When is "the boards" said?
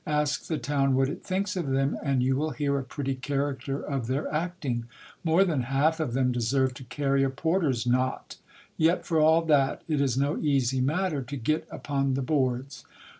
12.15-12.83